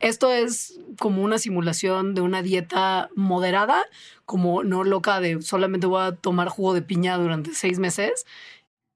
Esto 0.00 0.30
es 0.30 0.78
como 0.98 1.22
una 1.22 1.38
simulación 1.38 2.14
de 2.14 2.20
una 2.20 2.42
dieta 2.42 3.08
moderada, 3.14 3.82
como 4.26 4.62
no 4.62 4.84
loca 4.84 5.20
de 5.20 5.40
solamente 5.42 5.86
voy 5.86 6.02
a 6.02 6.12
tomar 6.12 6.48
jugo 6.48 6.74
de 6.74 6.82
piña 6.82 7.16
durante 7.16 7.54
seis 7.54 7.78
meses, 7.78 8.26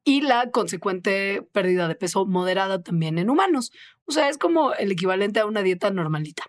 y 0.05 0.21
la 0.21 0.51
consecuente 0.51 1.43
pérdida 1.53 1.89
de 1.89 1.95
peso 1.95 2.27
moderada 2.27 2.83
también 2.83 3.19
en 3.19 3.31
humanos. 3.31 3.73
O 4.13 4.15
sea, 4.15 4.29
es 4.29 4.37
como 4.37 4.75
el 4.75 4.93
equivalente 4.93 5.41
a 5.41 5.47
una 5.47 5.63
dieta 5.63 5.91
normalita. 5.91 6.43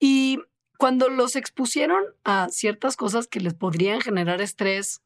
Y 0.00 0.38
cuando 0.78 1.10
los 1.10 1.36
expusieron 1.36 2.02
a 2.24 2.48
ciertas 2.50 2.96
cosas 2.96 3.26
que 3.26 3.40
les 3.40 3.52
podrían 3.52 4.00
generar 4.00 4.40
estrés 4.40 5.02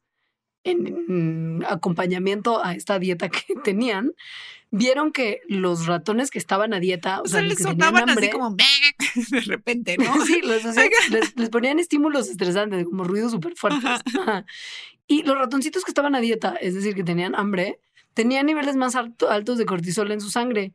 en 0.63 1.65
acompañamiento 1.67 2.63
a 2.63 2.73
esta 2.73 2.99
dieta 2.99 3.27
que 3.27 3.41
tenían, 3.65 4.13
vieron 4.71 5.11
que 5.11 5.41
los 5.49 5.85
ratones 5.85 6.31
que 6.31 6.39
estaban 6.39 6.73
a 6.73 6.79
dieta, 6.79 7.19
o, 7.19 7.27
sea, 7.27 7.41
les 7.41 7.59
sonaban 7.59 8.09
así 8.09 8.29
como 8.29 8.55
de 9.31 9.41
repente, 9.41 9.97
¿no? 9.97 10.05
sí, 10.25 10.41
les, 10.41 11.49
ponían 11.49 11.79
estímulos 11.79 12.29
estresantes, 12.29 12.85
como 12.85 13.03
ruidos 13.03 13.33
súper 13.33 13.55
fuertes. 13.57 13.99
Y 15.05 15.23
los 15.23 15.37
ratoncitos 15.37 15.83
que 15.83 15.91
estaban 15.91 16.15
a 16.15 16.21
dieta, 16.21 16.55
es 16.61 16.75
decir, 16.75 16.95
que 16.95 17.03
tenían 17.03 17.35
hambre, 17.35 17.81
tenían 18.13 18.45
niveles 18.45 18.77
más 18.77 18.95
altos 18.95 19.57
de 19.57 19.65
cortisol 19.65 20.13
en 20.13 20.21
su 20.21 20.29
sangre 20.29 20.71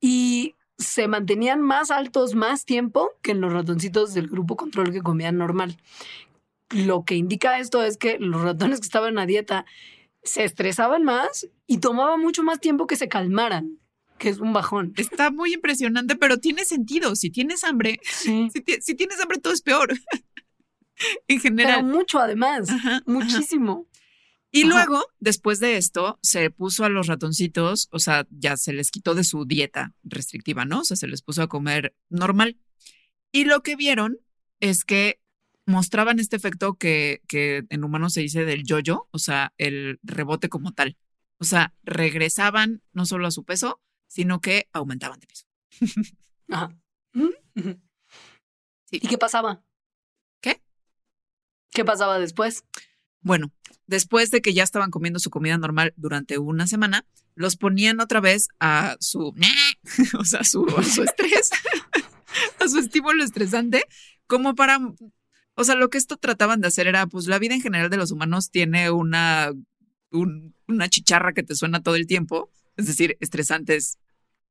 y 0.00 0.54
se 0.78 1.08
mantenían 1.08 1.60
más 1.60 1.90
altos 1.90 2.34
más 2.34 2.64
tiempo 2.64 3.10
que 3.22 3.32
en 3.32 3.40
los 3.40 3.52
ratoncitos 3.52 4.14
del 4.14 4.28
grupo 4.28 4.56
control 4.56 4.92
que 4.92 5.02
comían 5.02 5.36
normal. 5.36 5.76
Lo 6.70 7.04
que 7.04 7.16
indica 7.16 7.58
esto 7.58 7.82
es 7.82 7.96
que 7.96 8.18
los 8.18 8.42
ratones 8.42 8.80
que 8.80 8.86
estaban 8.86 9.18
a 9.18 9.26
dieta 9.26 9.66
se 10.22 10.44
estresaban 10.44 11.02
más 11.02 11.48
y 11.66 11.78
tomaba 11.78 12.16
mucho 12.16 12.42
más 12.42 12.60
tiempo 12.60 12.86
que 12.86 12.96
se 12.96 13.08
calmaran, 13.08 13.78
que 14.18 14.28
es 14.28 14.38
un 14.38 14.52
bajón. 14.52 14.92
Está 14.96 15.30
muy 15.30 15.54
impresionante, 15.54 16.14
pero 16.16 16.38
tiene 16.38 16.64
sentido. 16.64 17.16
Si 17.16 17.30
tienes 17.30 17.64
hambre, 17.64 18.00
si, 18.04 18.94
tienes 18.94 19.20
hambre, 19.20 19.38
todo 19.38 19.52
es 19.52 19.62
peor. 19.62 19.94
en 21.28 21.40
general. 21.40 21.82
Pero 21.82 21.86
mucho 21.86 22.18
además, 22.18 22.68
muchísimo. 23.06 23.86
Y 24.50 24.64
luego, 24.64 25.04
después 25.20 25.60
de 25.60 25.76
esto, 25.76 26.18
se 26.22 26.50
puso 26.50 26.84
a 26.84 26.88
los 26.88 27.06
ratoncitos, 27.06 27.88
o 27.90 27.98
sea, 27.98 28.26
ya 28.30 28.56
se 28.56 28.72
les 28.72 28.90
quitó 28.90 29.14
de 29.14 29.24
su 29.24 29.44
dieta 29.44 29.94
restrictiva, 30.02 30.64
¿no? 30.64 30.80
O 30.80 30.84
sea, 30.84 30.96
se 30.96 31.06
les 31.06 31.20
puso 31.20 31.42
a 31.42 31.48
comer 31.48 31.94
normal. 32.08 32.58
Y 33.30 33.44
lo 33.44 33.62
que 33.62 33.76
vieron 33.76 34.18
es 34.60 34.84
que 34.84 35.20
mostraban 35.66 36.18
este 36.18 36.36
efecto 36.36 36.74
que, 36.74 37.20
que 37.28 37.64
en 37.68 37.84
humanos 37.84 38.14
se 38.14 38.22
dice 38.22 38.46
del 38.46 38.64
yo-yo, 38.64 39.08
o 39.10 39.18
sea, 39.18 39.52
el 39.58 40.00
rebote 40.02 40.48
como 40.48 40.72
tal. 40.72 40.96
O 41.38 41.44
sea, 41.44 41.74
regresaban 41.82 42.82
no 42.92 43.04
solo 43.04 43.26
a 43.26 43.30
su 43.30 43.44
peso, 43.44 43.82
sino 44.06 44.40
que 44.40 44.68
aumentaban 44.72 45.20
de 45.20 45.26
peso. 45.26 45.46
Ajá. 46.48 46.74
¿Y 48.90 49.00
qué 49.00 49.18
pasaba? 49.18 49.62
¿Qué? 50.40 50.62
¿Qué 51.70 51.84
pasaba 51.84 52.18
después? 52.18 52.64
Bueno, 53.20 53.52
después 53.86 54.30
de 54.30 54.40
que 54.40 54.54
ya 54.54 54.62
estaban 54.62 54.90
comiendo 54.90 55.18
su 55.18 55.30
comida 55.30 55.58
normal 55.58 55.92
durante 55.96 56.38
una 56.38 56.66
semana, 56.66 57.04
los 57.34 57.56
ponían 57.56 58.00
otra 58.00 58.20
vez 58.20 58.48
a 58.60 58.96
su, 59.00 59.34
o 60.18 60.24
sea, 60.24 60.44
su, 60.44 60.66
a 60.76 60.82
su 60.82 61.02
estrés, 61.02 61.50
a 62.60 62.68
su 62.68 62.78
estímulo 62.78 63.24
estresante, 63.24 63.84
como 64.26 64.54
para 64.54 64.78
o 65.58 65.64
sea, 65.64 65.74
lo 65.74 65.90
que 65.90 65.98
esto 65.98 66.16
trataban 66.16 66.60
de 66.60 66.68
hacer 66.68 66.86
era, 66.86 67.08
pues 67.08 67.26
la 67.26 67.40
vida 67.40 67.52
en 67.52 67.60
general 67.60 67.90
de 67.90 67.96
los 67.96 68.12
humanos 68.12 68.52
tiene 68.52 68.92
una, 68.92 69.52
una 70.12 70.88
chicharra 70.88 71.32
que 71.32 71.42
te 71.42 71.56
suena 71.56 71.82
todo 71.82 71.96
el 71.96 72.06
tiempo, 72.06 72.52
es 72.76 72.86
decir, 72.86 73.16
estresantes 73.18 73.98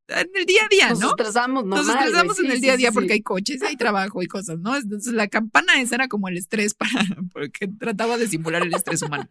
en 0.07 0.29
el 0.35 0.45
día 0.45 0.61
a 0.65 0.67
día, 0.69 0.89
¿no? 0.89 0.99
Nos 0.99 1.09
estresamos, 1.11 1.65
Nos 1.65 1.87
estresamos 1.87 2.39
en 2.39 2.51
el 2.51 2.61
día 2.61 2.73
a 2.73 2.77
día 2.77 2.91
porque 2.91 3.13
hay 3.13 3.21
coches, 3.21 3.61
hay 3.61 3.75
trabajo 3.75 4.21
y 4.21 4.27
cosas, 4.27 4.59
¿no? 4.59 4.75
Entonces 4.75 5.13
la 5.13 5.27
campana 5.27 5.81
esa 5.81 5.95
era 5.95 6.07
como 6.07 6.27
el 6.29 6.37
estrés 6.37 6.73
para, 6.73 6.91
porque 7.33 7.67
trataba 7.67 8.17
de 8.17 8.27
simular 8.27 8.63
el 8.63 8.73
estrés 8.73 9.01
humano. 9.01 9.27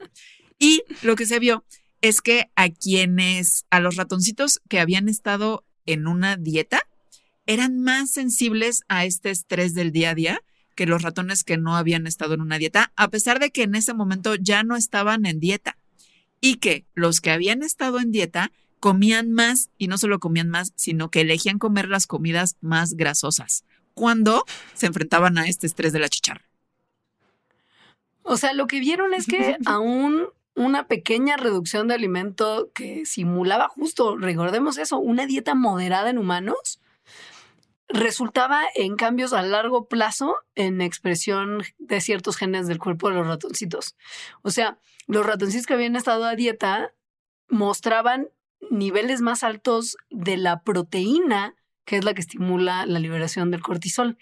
Y 0.59 0.83
lo 1.03 1.17
que 1.17 1.27
se 1.27 1.39
vio 1.39 1.65
es 2.03 2.21
que 2.21 2.51
a 2.57 2.69
quienes, 2.69 3.67
a 3.71 3.81
los 3.81 3.97
ratoncitos 3.97 4.61
que 4.69 4.81
habían 4.81 5.09
estado 5.09 5.65
en 5.87 6.07
una 6.07 6.37
dieta, 6.37 6.83
eran 7.47 7.81
más 7.81 8.11
sensibles 8.11 8.83
a 8.89 9.05
este 9.05 9.31
estrés 9.31 9.75
del 9.75 9.93
día 9.93 10.11
a 10.11 10.15
día 10.15 10.43
que 10.75 10.87
los 10.87 11.03
ratones 11.03 11.43
que 11.43 11.57
no 11.57 11.75
habían 11.75 12.07
estado 12.07 12.35
en 12.35 12.43
una 12.43 12.59
dieta, 12.59 12.93
a 12.97 13.09
pesar 13.09 13.39
de 13.39 13.51
que 13.51 13.63
en 13.63 13.75
ese 13.75 13.95
momento 13.95 14.35
ya 14.35 14.63
no 14.63 14.77
estaban 14.77 15.25
en 15.25 15.41
dieta 15.41 15.79
y 16.41 16.57
que 16.57 16.85
los 16.95 17.21
que 17.21 17.31
habían 17.31 17.63
estado 17.63 17.99
en 17.99 18.13
dieta 18.13 18.53
comían 18.87 19.33
más 19.33 19.71
y 19.79 19.89
no 19.89 19.99
solo 19.99 20.21
comían 20.21 20.49
más, 20.49 20.73
sino 20.77 21.11
que 21.11 21.23
elegían 21.23 21.59
comer 21.59 21.89
las 21.89 22.07
comidas 22.07 22.57
más 22.61 22.95
grasosas 22.95 23.65
cuando 23.95 24.45
se 24.75 24.87
enfrentaban 24.87 25.39
a 25.39 25.49
este 25.49 25.67
estrés 25.67 25.93
de 25.93 25.99
la 25.99 26.09
chicharra. 26.09 26.49
O 28.23 28.37
sea, 28.37 28.53
lo 28.53 28.69
que 28.69 28.79
vieron 28.79 29.13
es 29.13 29.27
que 29.27 29.57
aún 29.67 30.29
una 30.55 30.87
pequeña 30.87 31.37
reducción 31.37 31.89
de 31.89 31.95
alimento 31.95 32.71
que 32.75 33.05
simulaba 33.07 33.67
justo, 33.67 34.17
recordemos 34.17 34.79
eso, 34.79 35.01
una 35.01 35.27
dieta 35.27 35.57
moderada 35.57 36.09
en 36.09 36.19
humanos, 36.19 36.81
resultaba 37.89 38.63
en 38.77 38.95
cambios 38.95 39.33
a 39.33 39.43
largo 39.43 39.89
plazo 39.89 40.37
en 40.55 40.81
expresión 40.81 41.65
de 41.79 42.01
ciertos 42.01 42.37
genes 42.37 42.69
del 42.69 42.79
cuerpo 42.79 43.09
de 43.09 43.17
los 43.17 43.27
ratoncitos. 43.27 43.97
O 44.43 44.51
sea, 44.51 44.79
los 45.09 45.27
ratoncitos 45.27 45.67
que 45.67 45.75
habían 45.75 45.97
estado 45.97 46.25
a 46.25 46.37
dieta 46.37 46.93
mostraban 47.49 48.29
niveles 48.71 49.21
más 49.21 49.43
altos 49.43 49.97
de 50.11 50.37
la 50.37 50.63
proteína, 50.63 51.55
que 51.85 51.97
es 51.97 52.05
la 52.05 52.15
que 52.15 52.21
estimula 52.21 52.87
la 52.87 52.99
liberación 52.99 53.51
del 53.51 53.63
cortisol, 53.63 54.19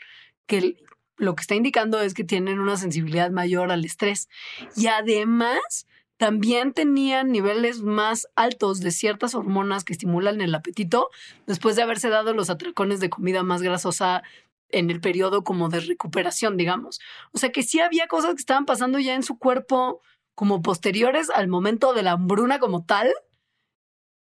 que 0.47 0.76
lo 1.17 1.35
que 1.35 1.43
está 1.43 1.55
indicando 1.55 2.00
es 2.00 2.14
que 2.14 2.25
tienen 2.25 2.59
una 2.59 2.76
sensibilidad 2.76 3.31
mayor 3.31 3.71
al 3.71 3.85
estrés. 3.85 4.29
Y 4.76 4.88
además, 4.88 5.87
también 6.17 6.73
tenían 6.73 7.33
niveles 7.33 7.83
más 7.83 8.29
altos 8.37 8.81
de 8.81 8.91
ciertas 8.91 9.35
hormonas 9.35 9.85
que 9.85 9.93
estimulan 9.93 10.41
el 10.41 10.55
apetito 10.55 11.11
después 11.47 11.76
de 11.76 11.83
haberse 11.83 12.09
dado 12.09 12.35
los 12.35 12.50
atracones 12.50 13.00
de 13.00 13.11
comida 13.11 13.43
más 13.43 13.62
grasosa 13.62 14.23
en 14.71 14.91
el 14.91 15.00
periodo 15.00 15.45
como 15.45 15.69
de 15.69 15.81
recuperación, 15.81 16.57
digamos. 16.57 17.00
O 17.33 17.38
sea 17.38 17.50
que 17.50 17.62
sí 17.62 17.81
había 17.81 18.07
cosas 18.07 18.35
que 18.35 18.41
estaban 18.41 18.67
pasando 18.67 18.99
ya 18.99 19.14
en 19.14 19.23
su 19.23 19.38
cuerpo 19.38 20.00
como 20.35 20.62
posteriores 20.62 21.31
al 21.31 21.49
momento 21.49 21.93
de 21.95 22.03
la 22.03 22.12
hambruna 22.12 22.59
como 22.59 22.85
tal, 22.85 23.12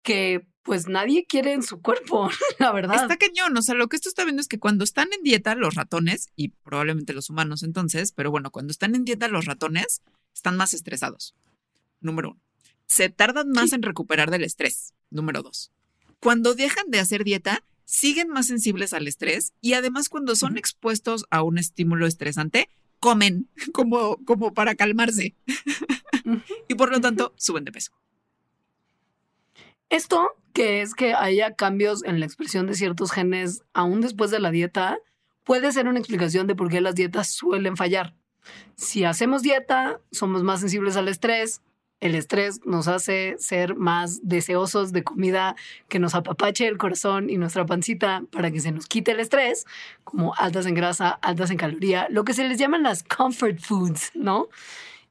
que 0.07 0.47
pues 0.63 0.89
nadie 0.89 1.27
quiere 1.27 1.53
en 1.53 1.63
su 1.63 1.83
cuerpo, 1.83 2.31
la 2.59 2.73
verdad. 2.73 3.03
Está 3.03 3.17
cañón, 3.17 3.57
o 3.57 3.63
sea, 3.63 3.75
lo 3.75 3.89
que 3.89 3.97
esto 3.97 4.09
está 4.09 4.25
viendo 4.25 4.41
es 4.41 4.49
que 4.49 4.59
cuando 4.59 4.85
están 4.85 5.09
en 5.13 5.23
dieta 5.23 5.55
los 5.57 5.75
ratones, 5.75 6.31
y 6.37 6.49
probablemente 6.49 7.13
los 7.13 7.29
humanos 7.29 7.63
entonces, 7.65 8.13
pero 8.13 8.31
bueno, 8.31 8.51
cuando 8.51 8.71
están 8.71 8.95
en 8.95 9.05
dieta 9.05 9.29
los 9.29 9.45
ratones 9.45 10.03
están 10.33 10.57
más 10.57 10.75
estresados 10.75 11.35
número 12.01 12.31
uno. 12.31 12.41
se 12.87 13.09
tardan 13.09 13.51
más 13.51 13.73
en 13.73 13.83
recuperar 13.83 14.31
del 14.31 14.45
estrés. 14.45 14.95
Número 15.11 15.43
dos. 15.43 15.73
Cuando 16.21 16.55
dejan 16.55 16.89
de 16.89 17.01
hacer 17.01 17.25
dieta, 17.25 17.65
siguen 17.85 18.29
más 18.29 18.47
sensibles 18.47 18.93
al 18.93 19.09
estrés 19.09 19.53
y 19.61 19.73
además 19.73 20.09
cuando 20.09 20.37
son 20.37 20.57
expuestos 20.57 21.25
a 21.31 21.43
un 21.43 21.59
estímulo 21.59 22.07
estresante, 22.07 22.69
comen 23.01 23.49
como, 23.73 24.19
como 24.25 24.55
para 24.55 24.77
calmarse. 24.77 25.35
y 26.69 26.75
por 26.75 26.91
lo 26.91 27.01
tanto, 27.01 27.35
suben 27.37 27.65
de 27.65 27.73
peso. 27.73 27.93
Esto, 29.89 30.31
que 30.53 30.83
es 30.83 30.95
que 30.95 31.15
haya 31.15 31.55
cambios 31.55 32.03
en 32.05 32.19
la 32.19 32.27
expresión 32.27 32.67
de 32.67 32.75
ciertos 32.75 33.13
genes 33.13 33.63
aún 33.73 34.01
después 34.01 34.31
de 34.31 34.41
la 34.41 34.51
dieta, 34.51 34.99
puede 35.45 35.71
ser 35.71 35.87
una 35.87 35.99
explicación 35.99 36.47
de 36.47 36.57
por 36.57 36.69
qué 36.69 36.81
las 36.81 36.97
dietas 36.97 37.31
suelen 37.31 37.77
fallar. 37.77 38.15
Si 38.77 39.05
hacemos 39.05 39.43
dieta, 39.43 40.01
somos 40.11 40.43
más 40.43 40.61
sensibles 40.61 40.97
al 40.97 41.09
estrés. 41.09 41.63
El 42.01 42.15
estrés 42.15 42.61
nos 42.67 42.89
hace 42.89 43.37
ser 43.39 43.75
más 43.77 44.21
deseosos 44.23 44.93
de 44.93 45.03
comida 45.03 45.57
que 45.89 45.99
nos 45.99 46.15
apapache 46.15 46.67
el 46.67 46.77
corazón 46.77 47.31
y 47.31 47.39
nuestra 47.39 47.65
pancita 47.65 48.23
para 48.33 48.51
que 48.51 48.61
se 48.61 48.73
nos 48.73 48.87
quite 48.87 49.13
el 49.13 49.21
estrés, 49.21 49.65
como 50.05 50.35
altas 50.35 50.67
en 50.67 50.75
grasa, 50.75 51.11
altas 51.11 51.51
en 51.51 51.57
caloría, 51.57 52.09
lo 52.11 52.25
que 52.25 52.35
se 52.35 52.47
les 52.47 52.59
llaman 52.59 52.83
las 52.83 53.03
comfort 53.03 53.61
foods, 53.61 54.11
¿no? 54.15 54.49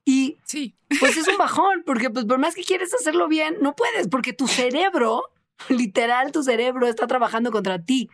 Y 0.06 0.38
sí. 0.46 0.76
pues 1.00 1.18
es 1.18 1.28
un 1.28 1.38
bajón, 1.40 1.84
porque 1.86 2.10
pues 2.10 2.26
por 2.26 2.38
más 2.38 2.56
que 2.56 2.64
quieres 2.64 2.94
hacerlo 2.94 3.28
bien, 3.28 3.58
no 3.62 3.76
puedes, 3.76 4.08
porque 4.08 4.34
tu 4.34 4.48
cerebro, 4.48 5.24
literal, 5.70 6.32
tu 6.32 6.44
cerebro 6.44 6.88
está 6.88 7.08
trabajando 7.08 7.52
contra 7.52 7.84
ti. 7.84 8.10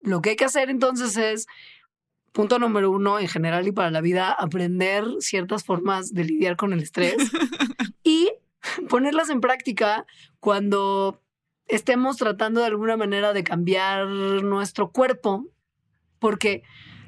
Lo 0.00 0.22
que 0.22 0.30
hay 0.30 0.36
que 0.36 0.44
hacer 0.44 0.70
entonces 0.70 1.16
es, 1.16 1.46
punto 2.32 2.58
número 2.58 2.90
uno, 2.90 3.18
en 3.18 3.28
general 3.28 3.66
y 3.66 3.72
para 3.72 3.90
la 3.90 4.00
vida, 4.00 4.30
aprender 4.30 5.04
ciertas 5.18 5.64
formas 5.64 6.14
de 6.14 6.24
lidiar 6.24 6.56
con 6.56 6.72
el 6.72 6.82
estrés 6.82 7.16
y 8.04 8.30
ponerlas 8.88 9.30
en 9.30 9.40
práctica 9.40 10.06
cuando 10.38 11.20
estemos 11.66 12.16
tratando 12.16 12.60
de 12.60 12.66
alguna 12.66 12.96
manera 12.96 13.32
de 13.32 13.42
cambiar 13.42 14.06
nuestro 14.06 14.92
cuerpo, 14.92 15.46
porque 16.18 16.62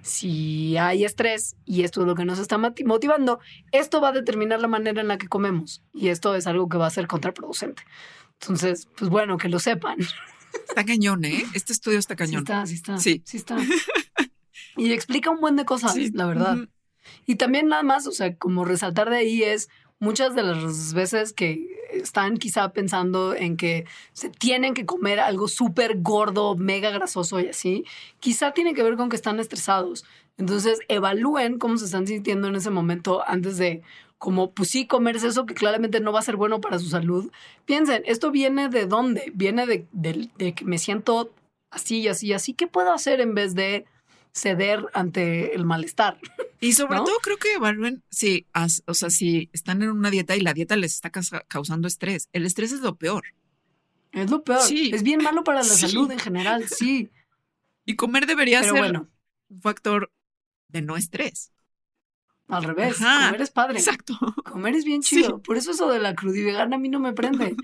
si 0.08 0.76
hay 0.76 1.04
estrés 1.04 1.56
y 1.64 1.82
esto 1.84 2.00
es 2.00 2.06
lo 2.06 2.14
que 2.14 2.24
nos 2.24 2.38
está 2.38 2.58
motivando, 2.58 3.40
esto 3.72 4.00
va 4.00 4.08
a 4.08 4.12
determinar 4.12 4.60
la 4.60 4.68
manera 4.68 5.00
en 5.00 5.08
la 5.08 5.18
que 5.18 5.28
comemos 5.28 5.82
y 5.92 6.08
esto 6.08 6.34
es 6.34 6.46
algo 6.46 6.68
que 6.68 6.78
va 6.78 6.86
a 6.86 6.90
ser 6.90 7.06
contraproducente. 7.06 7.82
Entonces, 8.40 8.88
pues 8.96 9.10
bueno, 9.10 9.36
que 9.36 9.48
lo 9.48 9.58
sepan. 9.58 9.98
Está 10.68 10.84
cañón, 10.84 11.24
¿eh? 11.24 11.44
Este 11.54 11.72
estudio 11.72 11.98
está 11.98 12.16
cañón. 12.16 12.44
Sí 12.46 12.52
está, 12.52 12.66
sí 12.66 12.74
está. 12.74 12.98
Sí, 12.98 13.22
sí 13.24 13.36
está. 13.36 13.56
Y 14.76 14.92
explica 14.92 15.30
un 15.30 15.40
buen 15.40 15.56
de 15.56 15.64
cosas, 15.64 15.96
la 16.12 16.26
verdad. 16.26 16.56
Y 17.26 17.36
también 17.36 17.68
nada 17.68 17.82
más, 17.82 18.06
o 18.06 18.12
sea, 18.12 18.36
como 18.36 18.64
resaltar 18.64 19.10
de 19.10 19.16
ahí 19.16 19.42
es 19.42 19.68
muchas 19.98 20.34
de 20.34 20.42
las 20.42 20.94
veces 20.94 21.32
que 21.32 21.67
están 22.00 22.36
quizá 22.36 22.72
pensando 22.72 23.34
en 23.34 23.56
que 23.56 23.86
se 24.12 24.30
tienen 24.30 24.74
que 24.74 24.86
comer 24.86 25.20
algo 25.20 25.48
súper 25.48 26.00
gordo, 26.00 26.56
mega 26.56 26.90
grasoso 26.90 27.40
y 27.40 27.48
así, 27.48 27.84
quizá 28.20 28.52
tiene 28.52 28.74
que 28.74 28.82
ver 28.82 28.96
con 28.96 29.08
que 29.08 29.16
están 29.16 29.40
estresados. 29.40 30.04
Entonces, 30.36 30.78
evalúen 30.88 31.58
cómo 31.58 31.76
se 31.76 31.86
están 31.86 32.06
sintiendo 32.06 32.48
en 32.48 32.56
ese 32.56 32.70
momento 32.70 33.22
antes 33.26 33.58
de, 33.58 33.82
como, 34.18 34.52
pues 34.52 34.70
sí, 34.70 34.86
comerse 34.86 35.28
eso 35.28 35.46
que 35.46 35.54
claramente 35.54 36.00
no 36.00 36.12
va 36.12 36.20
a 36.20 36.22
ser 36.22 36.36
bueno 36.36 36.60
para 36.60 36.78
su 36.78 36.88
salud. 36.88 37.30
Piensen, 37.64 38.02
¿esto 38.06 38.30
viene 38.30 38.68
de 38.68 38.86
dónde? 38.86 39.32
Viene 39.34 39.66
de, 39.66 39.86
de 39.92 40.54
que 40.54 40.64
me 40.64 40.78
siento 40.78 41.32
así 41.70 42.00
y 42.00 42.08
así, 42.08 42.32
así. 42.32 42.54
¿Qué 42.54 42.66
puedo 42.66 42.92
hacer 42.92 43.20
en 43.20 43.34
vez 43.34 43.54
de 43.54 43.84
ceder 44.32 44.86
ante 44.92 45.54
el 45.54 45.64
malestar. 45.64 46.18
Y 46.60 46.72
sobre 46.72 46.96
todo 46.98 47.16
creo 47.22 47.36
que 47.36 47.54
evalúen 47.54 48.02
si, 48.10 48.46
o 48.86 48.94
sea, 48.94 49.10
si 49.10 49.48
están 49.52 49.82
en 49.82 49.90
una 49.90 50.10
dieta 50.10 50.36
y 50.36 50.40
la 50.40 50.54
dieta 50.54 50.76
les 50.76 50.94
está 50.94 51.10
causando 51.10 51.86
estrés. 51.86 52.28
El 52.32 52.46
estrés 52.46 52.72
es 52.72 52.80
lo 52.80 52.96
peor. 52.96 53.24
Es 54.12 54.30
lo 54.30 54.42
peor. 54.42 54.62
Sí. 54.62 54.90
Es 54.92 55.02
bien 55.02 55.22
malo 55.22 55.44
para 55.44 55.58
la 55.58 55.64
salud 55.64 56.10
en 56.10 56.18
general, 56.18 56.68
sí. 56.68 57.10
Y 57.84 57.96
comer 57.96 58.26
debería 58.26 58.62
ser 58.62 58.72
un 59.48 59.60
factor 59.60 60.10
de 60.68 60.82
no 60.82 60.96
estrés. 60.96 61.52
Al 62.48 62.64
revés, 62.64 62.96
comer 62.96 63.42
es 63.42 63.50
padre. 63.50 63.78
Exacto. 63.78 64.18
Comer 64.50 64.74
es 64.74 64.84
bien 64.84 65.02
chido. 65.02 65.42
Por 65.42 65.56
eso 65.56 65.70
eso 65.70 65.90
de 65.90 65.98
la 65.98 66.14
crudivegana 66.14 66.76
a 66.76 66.78
mí 66.78 66.88
no 66.88 66.98
me 66.98 67.12
prende. 67.12 67.56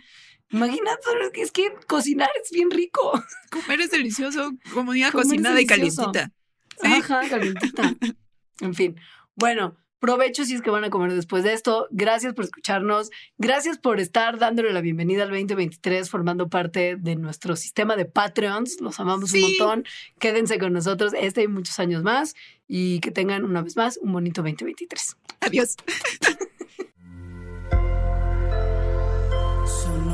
Imagínate, 0.50 1.08
es 1.34 1.50
que 1.50 1.74
cocinar 1.86 2.28
es 2.42 2.50
bien 2.50 2.70
rico. 2.70 3.12
Comer 3.50 3.80
es 3.80 3.90
delicioso, 3.90 4.52
comida 4.72 5.10
cocinada 5.10 5.60
y 5.60 5.66
Ajá, 6.82 7.28
calientita. 7.28 7.94
en 8.60 8.74
fin. 8.74 8.96
Bueno, 9.37 9.76
provecho 9.98 10.44
si 10.44 10.54
es 10.54 10.60
que 10.60 10.70
van 10.70 10.84
a 10.84 10.90
comer 10.90 11.12
después 11.12 11.44
de 11.44 11.52
esto. 11.52 11.88
Gracias 11.90 12.34
por 12.34 12.44
escucharnos. 12.44 13.10
Gracias 13.38 13.78
por 13.78 14.00
estar 14.00 14.38
dándole 14.38 14.72
la 14.72 14.80
bienvenida 14.80 15.22
al 15.22 15.30
2023, 15.30 16.10
formando 16.10 16.48
parte 16.48 16.96
de 16.96 17.16
nuestro 17.16 17.56
sistema 17.56 17.96
de 17.96 18.04
Patreons. 18.04 18.80
Los 18.80 19.00
amamos 19.00 19.32
un 19.32 19.40
montón. 19.40 19.84
Quédense 20.18 20.58
con 20.58 20.72
nosotros 20.72 21.12
este 21.18 21.42
y 21.42 21.48
muchos 21.48 21.78
años 21.78 22.02
más 22.02 22.34
y 22.68 23.00
que 23.00 23.10
tengan 23.10 23.44
una 23.44 23.62
vez 23.62 23.76
más 23.76 23.98
un 24.02 24.12
bonito 24.12 24.42
2023. 24.42 25.16
Adiós. 25.40 25.76